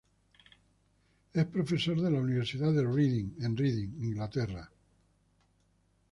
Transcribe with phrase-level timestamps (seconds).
[1.31, 4.71] Es profesor de la Universidad de Reading en Reading, Inglaterra.